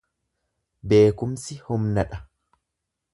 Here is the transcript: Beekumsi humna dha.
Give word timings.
Beekumsi 0.93 1.59
humna 1.67 2.09
dha. 2.13 2.21